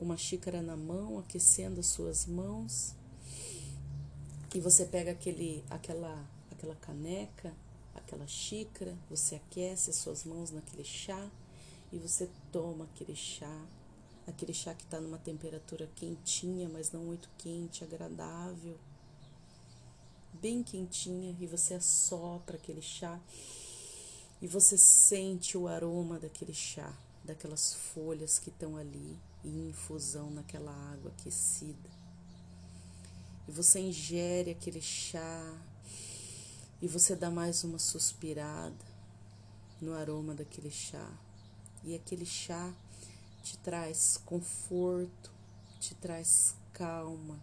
com 0.00 0.06
uma 0.06 0.16
xícara 0.16 0.62
na 0.62 0.78
mão, 0.78 1.18
aquecendo 1.18 1.78
as 1.78 1.86
suas 1.88 2.24
mãos. 2.24 2.94
E 4.54 4.58
você 4.58 4.86
pega 4.86 5.10
aquele, 5.10 5.62
aquela, 5.68 6.26
aquela 6.50 6.74
caneca, 6.76 7.54
aquela 7.94 8.26
xícara, 8.26 8.96
você 9.10 9.34
aquece 9.34 9.90
as 9.90 9.96
suas 9.96 10.24
mãos 10.24 10.50
naquele 10.50 10.84
chá 10.84 11.28
e 11.92 11.98
você 11.98 12.30
toma 12.50 12.86
aquele 12.86 13.14
chá, 13.14 13.54
aquele 14.26 14.54
chá 14.54 14.72
que 14.74 14.84
está 14.84 14.98
numa 14.98 15.18
temperatura 15.18 15.86
quentinha, 15.94 16.66
mas 16.66 16.90
não 16.90 17.04
muito 17.04 17.28
quente, 17.36 17.84
agradável, 17.84 18.78
bem 20.32 20.62
quentinha, 20.62 21.36
e 21.38 21.46
você 21.46 21.74
assopra 21.74 22.56
aquele 22.56 22.80
chá. 22.80 23.20
E 24.40 24.46
você 24.46 24.78
sente 24.78 25.58
o 25.58 25.68
aroma 25.68 26.18
daquele 26.18 26.54
chá, 26.54 26.90
daquelas 27.22 27.74
folhas 27.74 28.38
que 28.38 28.48
estão 28.48 28.78
ali 28.78 29.18
e 29.44 29.68
infusão 29.68 30.30
naquela 30.30 30.72
água 30.92 31.10
aquecida. 31.10 31.90
E 33.48 33.52
você 33.52 33.80
ingere 33.80 34.50
aquele 34.50 34.80
chá 34.80 35.58
e 36.80 36.86
você 36.86 37.16
dá 37.16 37.30
mais 37.30 37.64
uma 37.64 37.78
suspirada 37.78 38.84
no 39.80 39.92
aroma 39.94 40.34
daquele 40.34 40.70
chá. 40.70 41.10
E 41.82 41.94
aquele 41.94 42.26
chá 42.26 42.72
te 43.42 43.56
traz 43.58 44.18
conforto, 44.24 45.30
te 45.80 45.94
traz 45.94 46.54
calma 46.72 47.40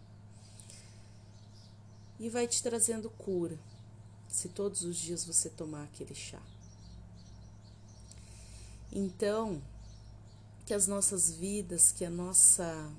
e 2.18 2.28
vai 2.28 2.46
te 2.46 2.62
trazendo 2.62 3.10
cura 3.10 3.58
se 4.28 4.48
todos 4.48 4.82
os 4.82 4.96
dias 4.96 5.24
você 5.24 5.48
tomar 5.48 5.84
aquele 5.84 6.14
chá. 6.14 6.42
Então, 8.92 9.62
que 10.68 10.74
as 10.74 10.86
nossas 10.86 11.30
vidas, 11.30 11.92
que 11.92 12.04
a 12.04 12.10
nossa 12.10 12.92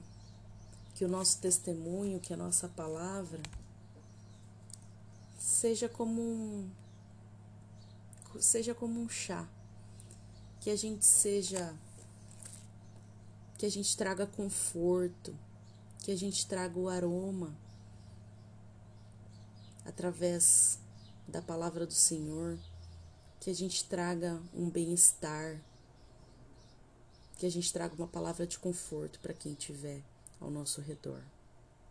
que 0.96 1.06
o 1.06 1.08
nosso 1.08 1.38
testemunho, 1.38 2.20
que 2.20 2.34
a 2.34 2.36
nossa 2.36 2.68
palavra 2.68 3.44
seja 5.38 5.88
como 5.88 6.20
um 6.20 6.72
seja 8.40 8.74
como 8.74 9.00
um 9.00 9.08
chá. 9.08 9.48
Que 10.60 10.72
a 10.72 10.76
gente 10.76 11.06
seja 11.06 11.72
que 13.56 13.68
a 13.68 13.70
gente 13.70 13.96
traga 13.96 14.26
conforto, 14.26 15.38
que 16.00 16.12
a 16.12 16.18
gente 16.18 16.48
traga 16.48 16.80
o 16.80 16.90
aroma 16.90 17.56
através 19.86 20.80
da 21.28 21.40
palavra 21.40 21.86
do 21.86 21.94
Senhor, 21.94 22.58
que 23.40 23.52
a 23.52 23.56
gente 23.56 23.84
traga 23.84 24.42
um 24.56 24.68
bem-estar, 24.72 25.62
que 27.40 27.46
a 27.46 27.50
gente 27.50 27.72
traga 27.72 27.96
uma 27.96 28.08
palavra 28.08 28.46
de 28.46 28.60
conforto 28.60 29.18
para 29.22 29.34
quem 29.34 29.54
estiver 29.54 30.04
ao 30.42 30.52
nosso 30.52 30.82
redor, 30.82 31.24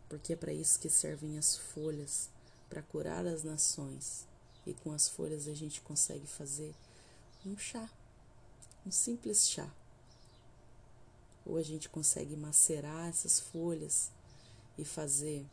porque 0.07 0.35
é 0.35 0.37
para 0.37 0.53
isso 0.53 0.79
que 0.79 0.91
servem 0.91 1.39
as 1.39 1.57
folhas 1.57 2.29
para 2.69 2.83
curar 2.83 3.27
as 3.27 3.43
nações. 3.43 4.27
E 4.67 4.75
com 4.75 4.93
as 4.93 5.09
folhas 5.09 5.49
a 5.49 5.55
gente 5.55 5.81
consegue 5.81 6.27
fazer 6.27 6.75
um 7.47 7.57
chá, 7.57 7.89
um 8.87 8.91
simples 8.91 9.49
chá. 9.49 9.67
Ou 11.47 11.57
a 11.57 11.63
gente 11.63 11.89
consegue 11.89 12.37
macerar 12.37 13.09
essas 13.09 13.41
folhas 13.41 14.11
e 14.77 14.85
fazer 14.85 15.47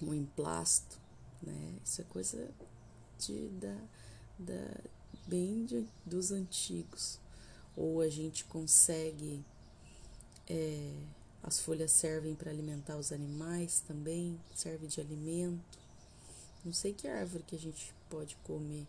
um 0.00 0.14
emplasto, 0.14 0.96
né? 1.42 1.74
Isso 1.84 2.00
é 2.00 2.04
coisa 2.04 2.48
de, 3.18 3.48
da, 3.48 3.76
da, 4.38 4.80
bem 5.26 5.64
de, 5.64 5.84
dos 6.06 6.30
antigos 6.30 7.18
ou 7.76 8.00
a 8.00 8.08
gente 8.08 8.44
consegue. 8.44 9.44
É, 10.48 10.92
as 11.42 11.58
folhas 11.60 11.90
servem 11.92 12.34
para 12.34 12.50
alimentar 12.50 12.96
os 12.96 13.12
animais 13.12 13.80
também, 13.86 14.38
serve 14.54 14.86
de 14.86 15.00
alimento. 15.00 15.78
Não 16.64 16.72
sei 16.72 16.92
que 16.92 17.08
árvore 17.08 17.44
que 17.44 17.56
a 17.56 17.58
gente 17.58 17.94
pode 18.10 18.36
comer 18.44 18.86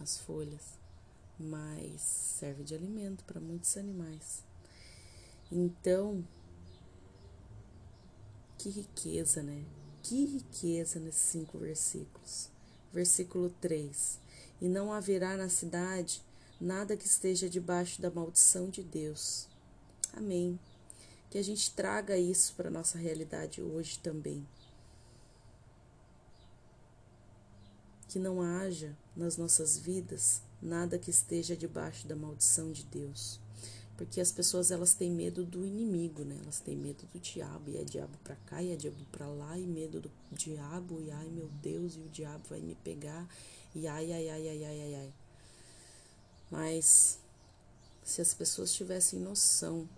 as 0.00 0.18
folhas, 0.18 0.74
mas 1.38 2.00
serve 2.00 2.64
de 2.64 2.74
alimento 2.74 3.22
para 3.24 3.40
muitos 3.40 3.76
animais. 3.76 4.42
Então, 5.52 6.24
que 8.58 8.70
riqueza, 8.70 9.42
né? 9.42 9.64
Que 10.02 10.24
riqueza 10.24 10.98
nesses 10.98 11.22
cinco 11.22 11.58
versículos. 11.58 12.48
Versículo 12.92 13.50
3: 13.60 14.18
E 14.60 14.68
não 14.68 14.92
haverá 14.92 15.36
na 15.36 15.48
cidade 15.48 16.22
nada 16.64 16.96
que 16.96 17.06
esteja 17.06 17.48
debaixo 17.48 18.00
da 18.00 18.10
maldição 18.10 18.70
de 18.70 18.82
Deus. 18.82 19.46
Amém. 20.14 20.58
Que 21.28 21.36
a 21.36 21.44
gente 21.44 21.70
traga 21.72 22.16
isso 22.16 22.54
para 22.54 22.68
a 22.68 22.72
nossa 22.72 22.96
realidade 22.96 23.60
hoje 23.60 23.98
também. 23.98 24.46
Que 28.08 28.18
não 28.18 28.40
haja 28.40 28.96
nas 29.14 29.36
nossas 29.36 29.76
vidas 29.76 30.40
nada 30.62 30.98
que 30.98 31.10
esteja 31.10 31.54
debaixo 31.54 32.08
da 32.08 32.16
maldição 32.16 32.72
de 32.72 32.84
Deus. 32.84 33.38
Porque 33.98 34.20
as 34.20 34.32
pessoas 34.32 34.70
elas 34.70 34.94
têm 34.94 35.10
medo 35.10 35.44
do 35.44 35.66
inimigo, 35.66 36.24
né? 36.24 36.38
Elas 36.42 36.60
têm 36.60 36.76
medo 36.76 37.04
do 37.12 37.20
diabo, 37.20 37.70
e 37.70 37.76
é 37.76 37.84
diabo 37.84 38.16
para 38.24 38.36
cá, 38.36 38.62
e 38.62 38.72
é 38.72 38.76
diabo 38.76 39.04
para 39.12 39.28
lá, 39.28 39.56
e 39.58 39.66
medo 39.66 40.00
do 40.00 40.10
diabo, 40.32 41.00
e 41.00 41.10
ai 41.10 41.28
meu 41.28 41.48
Deus, 41.62 41.94
e 41.94 42.00
o 42.00 42.08
diabo 42.08 42.42
vai 42.48 42.60
me 42.60 42.74
pegar, 42.74 43.28
e 43.74 43.86
ai, 43.86 44.10
ai, 44.12 44.30
ai, 44.30 44.48
ai, 44.48 44.64
ai, 44.64 44.80
ai, 44.80 44.94
ai. 44.94 45.23
Mas 46.50 47.18
se 48.02 48.20
as 48.20 48.34
pessoas 48.34 48.72
tivessem 48.72 49.18
noção 49.18 49.88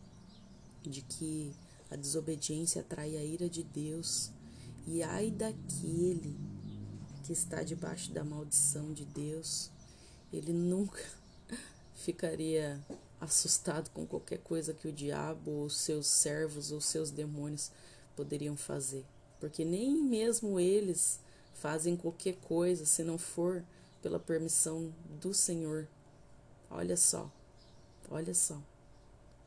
de 0.82 1.02
que 1.02 1.52
a 1.90 1.96
desobediência 1.96 2.80
atrai 2.80 3.16
a 3.16 3.24
ira 3.24 3.48
de 3.48 3.62
Deus, 3.62 4.30
e 4.86 5.02
ai 5.02 5.30
daquele 5.30 6.36
que 7.24 7.32
está 7.32 7.62
debaixo 7.62 8.12
da 8.12 8.22
maldição 8.22 8.92
de 8.92 9.04
Deus, 9.04 9.70
ele 10.32 10.52
nunca 10.52 11.02
ficaria 11.94 12.80
assustado 13.20 13.90
com 13.90 14.06
qualquer 14.06 14.38
coisa 14.38 14.72
que 14.72 14.86
o 14.86 14.92
diabo, 14.92 15.50
ou 15.50 15.70
seus 15.70 16.06
servos, 16.06 16.70
ou 16.70 16.80
seus 16.80 17.10
demônios 17.10 17.70
poderiam 18.14 18.56
fazer. 18.56 19.04
Porque 19.40 19.64
nem 19.64 19.96
mesmo 19.96 20.60
eles 20.60 21.18
fazem 21.54 21.96
qualquer 21.96 22.36
coisa 22.36 22.84
se 22.84 23.02
não 23.02 23.18
for 23.18 23.64
pela 24.02 24.18
permissão 24.18 24.92
do 25.20 25.34
Senhor. 25.34 25.88
Olha 26.76 26.94
só, 26.94 27.32
olha 28.10 28.34
só, 28.34 28.60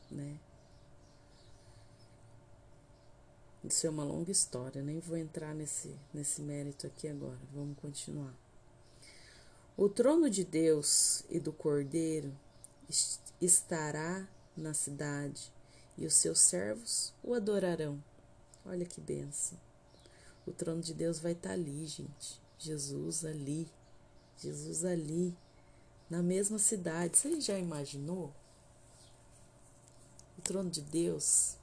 né? 0.10 0.40
Isso 3.64 3.86
é 3.86 3.90
uma 3.92 4.04
longa 4.04 4.32
história, 4.32 4.82
nem 4.82 5.00
vou 5.00 5.16
entrar 5.16 5.54
nesse, 5.54 5.96
nesse 6.12 6.42
mérito 6.42 6.88
aqui 6.88 7.08
agora, 7.08 7.38
vamos 7.54 7.78
continuar. 7.78 8.34
O 9.78 9.88
trono 9.88 10.28
de 10.28 10.44
Deus 10.44 11.24
e 11.30 11.40
do 11.40 11.54
Cordeiro 11.54 12.36
estará 13.40 14.28
na 14.58 14.74
cidade 14.74 15.54
e 16.00 16.08
os 16.08 16.16
seus 16.16 16.40
servos 16.40 17.14
o 17.22 17.36
adorarão. 17.36 18.04
Olha 18.66 18.88
que 18.88 19.00
benção. 19.00 19.60
O 20.48 20.52
trono 20.52 20.82
de 20.82 20.96
Deus 20.96 21.20
vai 21.20 21.34
estar 21.34 21.52
ali, 21.52 21.86
gente. 21.86 22.42
Jesus 22.58 23.24
ali. 23.24 23.70
Jesus 24.36 24.84
ali. 24.84 25.38
Na 26.10 26.24
mesma 26.24 26.58
cidade. 26.58 27.18
Você 27.18 27.40
já 27.40 27.58
imaginou? 27.58 28.34
O 30.38 30.42
trono 30.42 30.70
de 30.70 30.82
Deus, 30.82 31.56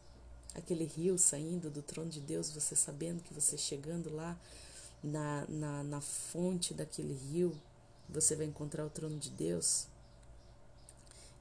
aquele 0.55 0.85
rio 0.85 1.19
saindo 1.19 1.71
do 1.71 1.83
trono 1.83 2.11
de 2.11 2.21
Deus, 2.21 2.51
você 2.51 2.77
sabendo 2.77 3.23
que 3.23 3.35
você 3.35 3.57
chegando 3.59 4.15
lá 4.15 4.39
na, 5.03 5.45
na, 5.49 5.83
na 5.83 6.01
fonte 6.01 6.75
daquele 6.75 7.15
rio, 7.15 7.59
você 8.09 8.37
vai 8.37 8.47
encontrar 8.47 8.85
o 8.85 8.91
trono 8.91 9.19
de 9.19 9.31
Deus. 9.31 9.87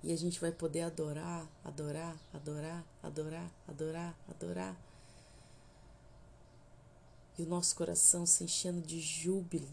E 0.03 0.11
a 0.11 0.17
gente 0.17 0.39
vai 0.39 0.51
poder 0.51 0.81
adorar, 0.81 1.47
adorar, 1.63 2.15
adorar, 2.33 2.83
adorar, 3.01 3.51
adorar, 3.67 4.15
adorar. 4.29 4.77
E 7.37 7.43
o 7.43 7.47
nosso 7.47 7.75
coração 7.75 8.25
se 8.25 8.43
enchendo 8.43 8.81
de 8.81 8.99
júbilo. 8.99 9.67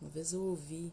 Uma 0.00 0.10
vez 0.10 0.32
eu 0.32 0.42
ouvi 0.42 0.92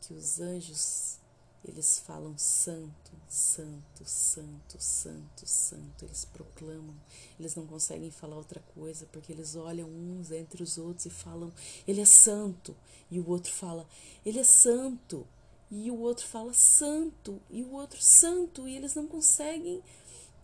que 0.00 0.12
os 0.14 0.40
anjos 0.40 1.18
eles 1.64 1.98
falam 1.98 2.36
santo, 2.38 3.12
santo, 3.28 4.04
santo, 4.04 4.80
santo, 4.80 5.46
santo. 5.46 6.04
Eles 6.04 6.24
proclamam. 6.24 6.94
Eles 7.38 7.54
não 7.54 7.66
conseguem 7.66 8.10
falar 8.10 8.36
outra 8.36 8.60
coisa 8.74 9.06
porque 9.12 9.32
eles 9.32 9.56
olham 9.56 9.88
uns 9.88 10.30
entre 10.30 10.62
os 10.62 10.78
outros 10.78 11.06
e 11.06 11.10
falam: 11.10 11.52
Ele 11.86 12.00
é 12.00 12.04
santo. 12.04 12.76
E 13.10 13.18
o 13.18 13.28
outro 13.28 13.52
fala: 13.52 13.86
Ele 14.24 14.38
é 14.38 14.44
santo. 14.44 15.26
E 15.70 15.90
o 15.90 15.98
outro 15.98 16.26
fala: 16.26 16.54
Santo. 16.54 17.40
E 17.50 17.62
o 17.62 17.72
outro: 17.72 18.00
Santo. 18.00 18.68
E 18.68 18.76
eles 18.76 18.94
não 18.94 19.06
conseguem 19.06 19.82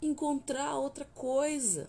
encontrar 0.03 0.77
outra 0.77 1.05
coisa 1.07 1.89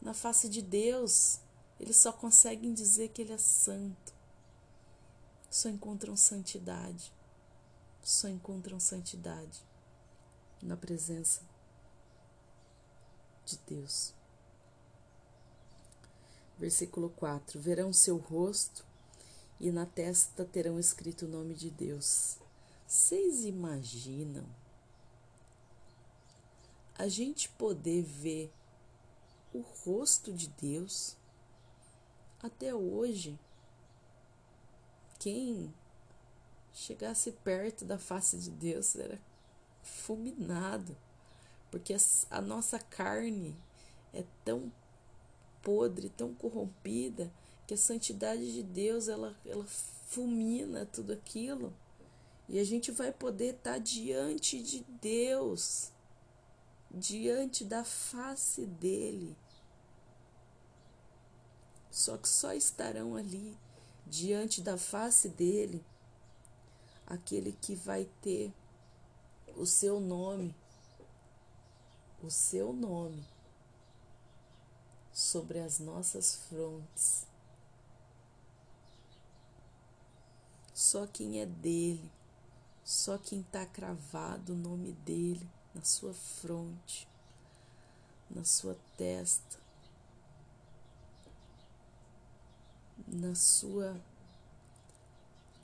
na 0.00 0.14
face 0.14 0.48
de 0.48 0.62
Deus. 0.62 1.38
Eles 1.78 1.96
só 1.96 2.12
conseguem 2.12 2.72
dizer 2.72 3.08
que 3.08 3.22
Ele 3.22 3.32
é 3.32 3.38
santo. 3.38 4.01
Só 5.52 5.68
encontram 5.68 6.16
santidade 6.16 7.12
só 8.02 8.28
encontram 8.28 8.80
santidade 8.80 9.62
na 10.60 10.76
presença 10.76 11.40
de 13.44 13.58
Deus. 13.66 14.12
Versículo 16.58 17.10
4: 17.10 17.60
Verão 17.60 17.92
seu 17.92 18.16
rosto 18.16 18.84
e 19.60 19.70
na 19.70 19.86
testa 19.86 20.44
terão 20.44 20.80
escrito 20.80 21.26
o 21.26 21.28
nome 21.28 21.54
de 21.54 21.70
Deus. 21.70 22.38
Vocês 22.86 23.44
imaginam 23.44 24.44
a 26.98 27.08
gente 27.08 27.48
poder 27.50 28.02
ver 28.02 28.52
o 29.54 29.60
rosto 29.60 30.32
de 30.32 30.48
Deus? 30.48 31.16
Até 32.42 32.74
hoje, 32.74 33.38
quem 35.22 35.72
chegasse 36.74 37.30
perto 37.30 37.84
da 37.84 37.96
face 37.96 38.36
de 38.36 38.50
Deus 38.50 38.96
era 38.96 39.20
fulminado, 39.80 40.96
porque 41.70 41.94
a 42.28 42.40
nossa 42.40 42.76
carne 42.80 43.56
é 44.12 44.24
tão 44.44 44.72
podre, 45.62 46.08
tão 46.08 46.34
corrompida, 46.34 47.32
que 47.68 47.74
a 47.74 47.76
santidade 47.76 48.52
de 48.52 48.64
Deus 48.64 49.06
ela, 49.06 49.36
ela 49.46 49.64
fulmina 50.08 50.86
tudo 50.86 51.12
aquilo. 51.12 51.72
E 52.48 52.58
a 52.58 52.64
gente 52.64 52.90
vai 52.90 53.12
poder 53.12 53.54
estar 53.54 53.78
diante 53.78 54.60
de 54.60 54.84
Deus, 55.00 55.92
diante 56.90 57.64
da 57.64 57.84
face 57.84 58.66
dele. 58.66 59.36
Só 61.92 62.18
que 62.18 62.28
só 62.28 62.52
estarão 62.52 63.14
ali, 63.14 63.56
diante 64.06 64.60
da 64.60 64.76
face 64.76 65.28
dele, 65.28 65.84
aquele 67.06 67.52
que 67.52 67.74
vai 67.74 68.08
ter 68.20 68.52
o 69.56 69.66
seu 69.66 70.00
nome, 70.00 70.54
o 72.22 72.30
seu 72.30 72.72
nome 72.72 73.24
sobre 75.12 75.58
as 75.58 75.78
nossas 75.78 76.36
frontes. 76.48 77.26
Só 80.72 81.06
quem 81.06 81.40
é 81.40 81.46
dele, 81.46 82.10
só 82.84 83.18
quem 83.18 83.40
está 83.40 83.64
cravado 83.64 84.52
o 84.52 84.56
nome 84.56 84.92
dele 84.92 85.48
na 85.74 85.82
sua 85.84 86.12
fronte, 86.12 87.06
na 88.30 88.44
sua 88.44 88.76
testa, 88.96 89.61
na 93.12 93.34
sua. 93.34 94.00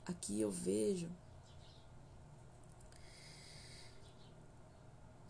Aqui 0.05 0.39
eu 0.39 0.51
vejo 0.51 1.09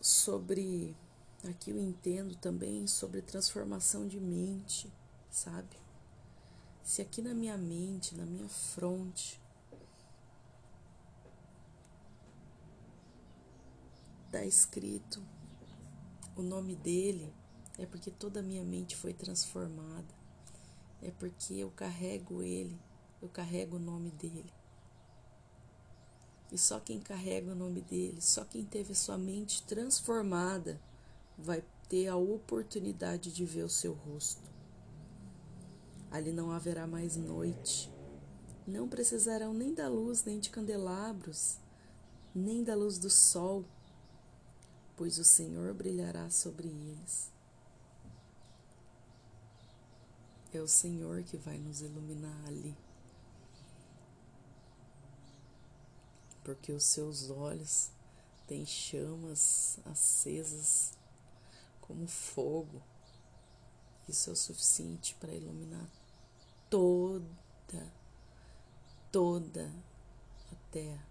sobre 0.01 0.95
aqui 1.47 1.71
eu 1.71 1.79
entendo 1.79 2.36
também 2.36 2.88
sobre 2.88 3.21
transformação 3.21 4.08
de 4.08 4.19
mente, 4.19 4.91
sabe? 5.29 5.77
Se 6.84 7.01
aqui 7.01 7.21
na 7.21 7.34
minha 7.34 7.58
mente, 7.58 8.15
na 8.15 8.25
minha 8.25 8.47
fronte, 8.49 9.39
está 14.25 14.43
escrito 14.45 15.21
o 16.36 16.41
nome 16.41 16.75
dele, 16.75 17.34
é 17.77 17.86
porque 17.86 18.10
toda 18.12 18.39
a 18.39 18.43
minha 18.43 18.63
mente 18.63 18.95
foi 18.95 19.13
transformada. 19.13 20.18
É 21.01 21.12
porque 21.12 21.53
eu 21.53 21.71
carrego 21.71 22.41
ele, 22.41 22.77
eu 23.21 23.29
carrego 23.29 23.77
o 23.77 23.79
nome 23.79 24.12
dele. 24.12 24.51
E 26.51 26.57
só 26.57 26.79
quem 26.79 26.99
carrega 26.99 27.51
o 27.51 27.55
nome 27.55 27.81
dele, 27.81 28.21
só 28.21 28.43
quem 28.43 28.65
teve 28.65 28.95
sua 28.95 29.17
mente 29.17 29.63
transformada, 29.63 30.79
vai 31.38 31.63
ter 31.88 32.07
a 32.07 32.15
oportunidade 32.15 33.31
de 33.31 33.45
ver 33.45 33.63
o 33.63 33.69
seu 33.69 33.93
rosto. 33.93 34.49
Ali 36.12 36.31
não 36.31 36.51
haverá 36.51 36.88
mais 36.88 37.15
noite. 37.15 37.91
Não 38.65 38.88
precisarão 38.88 39.53
nem 39.53 39.73
da 39.73 39.88
luz, 39.88 40.23
nem 40.23 40.39
de 40.39 40.49
candelabros, 40.49 41.57
nem 42.33 42.63
da 42.63 42.75
luz 42.75 42.97
do 42.97 43.09
sol, 43.09 43.63
pois 44.95 45.17
o 45.17 45.23
Senhor 45.23 45.73
brilhará 45.73 46.29
sobre 46.29 46.67
eles. 46.67 47.31
É 50.53 50.59
o 50.59 50.67
Senhor 50.67 51.23
que 51.23 51.38
vai 51.38 51.57
nos 51.57 51.81
iluminar 51.81 52.35
ali. 52.47 52.75
Porque 56.43 56.71
os 56.71 56.83
seus 56.83 57.29
olhos 57.29 57.91
têm 58.47 58.65
chamas 58.65 59.79
acesas 59.85 60.93
como 61.81 62.07
fogo. 62.07 62.81
Isso 64.07 64.31
é 64.31 64.33
o 64.33 64.35
suficiente 64.35 65.15
para 65.19 65.31
iluminar 65.31 65.88
toda, 66.69 67.93
toda 69.12 69.71
a 70.51 70.55
terra. 70.71 71.07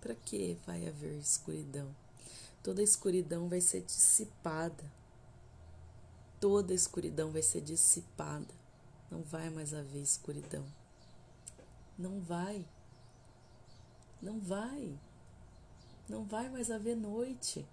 Para 0.00 0.14
que 0.14 0.58
vai 0.66 0.86
haver 0.86 1.18
escuridão? 1.18 1.94
Toda 2.62 2.80
a 2.80 2.84
escuridão 2.84 3.48
vai 3.48 3.60
ser 3.60 3.82
dissipada. 3.82 4.84
Toda 6.40 6.72
a 6.72 6.76
escuridão 6.76 7.30
vai 7.30 7.42
ser 7.42 7.60
dissipada. 7.60 8.54
Não 9.10 9.22
vai 9.22 9.50
mais 9.50 9.72
haver 9.72 10.02
escuridão. 10.02 10.64
Não 11.98 12.20
vai. 12.20 12.66
Não 14.20 14.38
vai. 14.38 14.98
Não 16.08 16.24
vai 16.24 16.48
mais 16.48 16.70
haver 16.70 16.96
noite. 16.96 17.66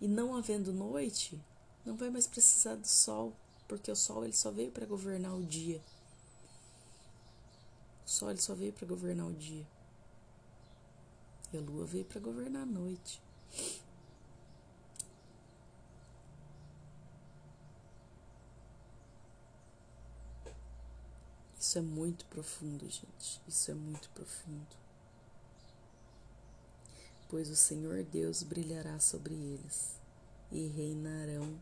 E 0.00 0.08
não 0.08 0.34
havendo 0.34 0.72
noite, 0.72 1.38
não 1.84 1.94
vai 1.94 2.08
mais 2.08 2.26
precisar 2.26 2.74
do 2.76 2.86
sol, 2.86 3.34
porque 3.68 3.90
o 3.90 3.96
sol 3.96 4.24
ele 4.24 4.32
só 4.32 4.50
veio 4.50 4.70
para 4.70 4.86
governar 4.86 5.34
o 5.34 5.44
dia. 5.44 5.80
O 8.06 8.08
sol 8.08 8.30
ele 8.30 8.40
só 8.40 8.54
veio 8.54 8.72
para 8.72 8.86
governar 8.86 9.26
o 9.26 9.34
dia. 9.34 9.66
E 11.52 11.58
a 11.58 11.60
lua 11.60 11.84
veio 11.84 12.04
para 12.04 12.20
governar 12.20 12.62
a 12.62 12.66
noite. 12.66 13.20
Isso 21.70 21.78
é 21.78 21.82
muito 21.82 22.24
profundo, 22.24 22.84
gente. 22.90 23.40
Isso 23.46 23.70
é 23.70 23.74
muito 23.74 24.10
profundo. 24.10 24.76
Pois 27.28 27.48
o 27.48 27.54
Senhor 27.54 28.02
Deus 28.02 28.42
brilhará 28.42 28.98
sobre 28.98 29.34
eles 29.34 29.94
e 30.50 30.66
reinarão 30.66 31.56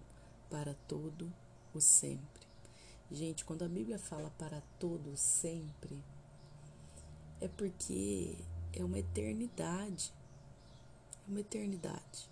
para 0.49 0.73
todo 0.89 1.31
o 1.75 1.81
sempre. 1.83 2.41
Gente, 3.11 3.45
quando 3.45 3.67
a 3.67 3.69
Bíblia 3.69 3.99
fala 3.99 4.31
para 4.39 4.63
todo 4.81 5.13
o 5.13 5.17
sempre, 5.19 6.03
é 7.39 7.47
porque 7.47 8.35
é 8.73 8.83
uma 8.83 8.99
eternidade. 8.99 10.11
É 11.27 11.31
uma 11.31 11.41
eternidade. 11.41 12.31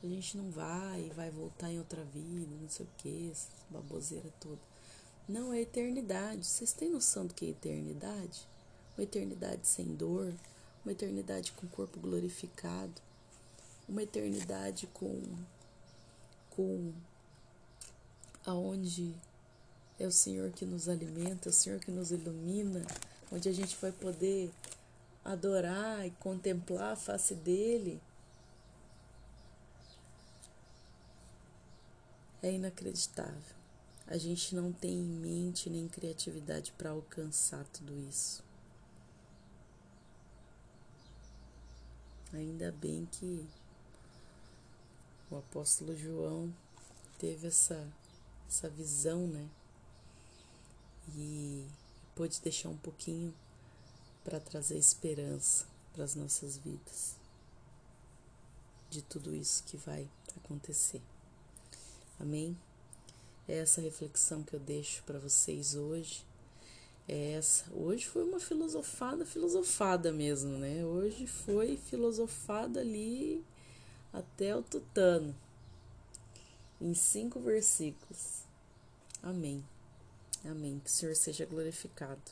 A 0.00 0.06
gente 0.06 0.36
não 0.36 0.48
vai 0.52 1.10
vai 1.16 1.28
voltar 1.28 1.72
em 1.72 1.78
outra 1.80 2.04
vida, 2.04 2.54
não 2.54 2.68
sei 2.68 2.86
o 2.86 2.88
que, 2.98 3.32
essa 3.32 3.48
baboseira 3.68 4.32
toda. 4.38 4.69
Não 5.30 5.52
é 5.52 5.60
eternidade. 5.60 6.44
Vocês 6.44 6.72
têm 6.72 6.90
noção 6.90 7.24
do 7.24 7.32
que 7.32 7.46
é 7.46 7.50
eternidade? 7.50 8.48
Uma 8.98 9.04
eternidade 9.04 9.64
sem 9.64 9.86
dor, 9.94 10.34
uma 10.84 10.90
eternidade 10.90 11.52
com 11.52 11.68
corpo 11.68 12.00
glorificado, 12.00 13.00
uma 13.88 14.02
eternidade 14.02 14.88
com 14.88 15.22
com 16.50 16.92
aonde 18.44 19.14
é 20.00 20.06
o 20.06 20.10
Senhor 20.10 20.50
que 20.50 20.66
nos 20.66 20.88
alimenta, 20.88 21.48
é 21.48 21.50
o 21.50 21.52
Senhor 21.52 21.78
que 21.78 21.92
nos 21.92 22.10
ilumina, 22.10 22.84
onde 23.30 23.48
a 23.48 23.52
gente 23.52 23.76
vai 23.76 23.92
poder 23.92 24.50
adorar 25.24 26.04
e 26.04 26.10
contemplar 26.10 26.94
a 26.94 26.96
face 26.96 27.36
dele. 27.36 28.00
É 32.42 32.50
inacreditável. 32.50 33.59
A 34.10 34.18
gente 34.18 34.56
não 34.56 34.72
tem 34.72 34.90
em 34.90 35.04
mente 35.04 35.70
nem 35.70 35.86
criatividade 35.86 36.72
para 36.72 36.90
alcançar 36.90 37.64
tudo 37.66 37.96
isso. 38.08 38.42
Ainda 42.32 42.72
bem 42.72 43.06
que 43.06 43.48
o 45.30 45.36
apóstolo 45.36 45.96
João 45.96 46.52
teve 47.20 47.46
essa, 47.46 47.88
essa 48.48 48.68
visão, 48.68 49.28
né? 49.28 49.48
E 51.14 51.68
pôde 52.16 52.40
deixar 52.40 52.68
um 52.68 52.76
pouquinho 52.76 53.32
para 54.24 54.40
trazer 54.40 54.76
esperança 54.76 55.66
para 55.92 56.02
as 56.02 56.16
nossas 56.16 56.56
vidas 56.56 57.14
de 58.90 59.02
tudo 59.02 59.32
isso 59.32 59.62
que 59.62 59.76
vai 59.76 60.10
acontecer. 60.36 61.00
Amém? 62.18 62.58
É 63.50 63.58
essa 63.58 63.80
reflexão 63.80 64.44
que 64.44 64.54
eu 64.54 64.60
deixo 64.60 65.02
para 65.02 65.18
vocês 65.18 65.74
hoje. 65.74 66.24
É 67.08 67.32
essa. 67.32 67.64
Hoje 67.72 68.06
foi 68.06 68.22
uma 68.22 68.38
filosofada, 68.38 69.26
filosofada 69.26 70.12
mesmo, 70.12 70.56
né? 70.56 70.84
Hoje 70.84 71.26
foi 71.26 71.76
filosofada 71.76 72.78
ali 72.78 73.44
até 74.12 74.54
o 74.54 74.62
tutano, 74.62 75.34
em 76.80 76.94
cinco 76.94 77.40
versículos. 77.40 78.44
Amém. 79.20 79.64
Amém. 80.44 80.80
Que 80.84 80.88
o 80.88 80.92
Senhor 80.92 81.16
seja 81.16 81.44
glorificado. 81.44 82.22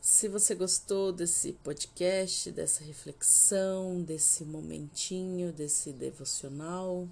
Se 0.00 0.28
você 0.28 0.54
gostou 0.54 1.12
desse 1.12 1.52
podcast, 1.52 2.50
dessa 2.52 2.82
reflexão, 2.82 4.00
desse 4.00 4.46
momentinho, 4.46 5.52
desse 5.52 5.92
devocional, 5.92 7.06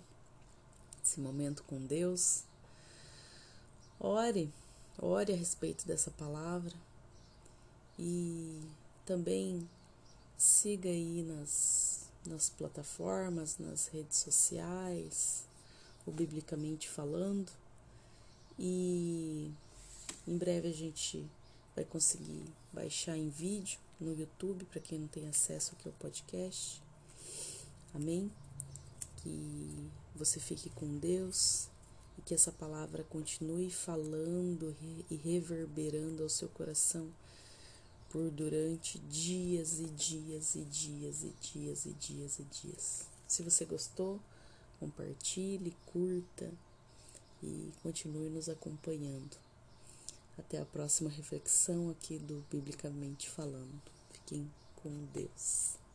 esse 1.04 1.20
momento 1.20 1.62
com 1.64 1.78
Deus, 1.78 2.45
ore, 4.06 4.52
ore 4.98 5.32
a 5.32 5.36
respeito 5.36 5.86
dessa 5.86 6.10
palavra 6.10 6.74
e 7.98 8.60
também 9.04 9.68
siga 10.36 10.88
aí 10.88 11.22
nas 11.22 11.96
nas 12.26 12.50
plataformas, 12.50 13.58
nas 13.58 13.86
redes 13.88 14.18
sociais, 14.18 15.46
o 16.04 16.10
biblicamente 16.10 16.88
falando. 16.88 17.50
E 18.58 19.52
em 20.26 20.36
breve 20.36 20.68
a 20.68 20.72
gente 20.72 21.24
vai 21.74 21.84
conseguir 21.84 22.44
baixar 22.72 23.16
em 23.16 23.28
vídeo 23.28 23.78
no 24.00 24.12
YouTube 24.12 24.64
para 24.64 24.80
quem 24.80 24.98
não 24.98 25.08
tem 25.08 25.28
acesso 25.28 25.74
aqui 25.74 25.88
ao 25.88 25.94
podcast. 25.94 26.82
Amém? 27.94 28.30
Que 29.18 29.90
você 30.14 30.40
fique 30.40 30.70
com 30.70 30.98
Deus 30.98 31.68
que 32.26 32.34
essa 32.34 32.50
palavra 32.50 33.04
continue 33.04 33.70
falando 33.70 34.76
e 35.08 35.14
reverberando 35.14 36.24
ao 36.24 36.28
seu 36.28 36.48
coração 36.48 37.08
por 38.10 38.28
durante 38.32 38.98
dias 38.98 39.78
e 39.78 39.84
dias 39.84 40.56
e 40.56 40.64
dias 40.64 41.22
e 41.22 41.32
dias 41.40 41.86
e 41.86 41.92
dias 41.92 42.38
e 42.40 42.42
dias. 42.44 43.06
Se 43.28 43.44
você 43.44 43.64
gostou, 43.64 44.20
compartilhe, 44.80 45.76
curta 45.86 46.50
e 47.40 47.72
continue 47.80 48.28
nos 48.28 48.48
acompanhando. 48.48 49.36
Até 50.36 50.60
a 50.60 50.66
próxima 50.66 51.08
reflexão 51.08 51.90
aqui 51.90 52.18
do 52.18 52.44
Biblicamente 52.50 53.30
Falando. 53.30 53.80
Fiquem 54.12 54.50
com 54.74 54.90
Deus. 55.14 55.85